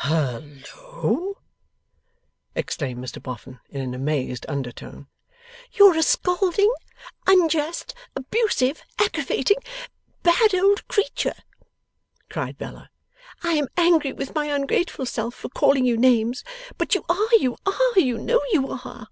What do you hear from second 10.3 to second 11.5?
old creature!'